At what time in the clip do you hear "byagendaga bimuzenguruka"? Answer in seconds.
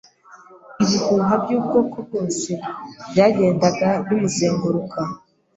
3.11-4.99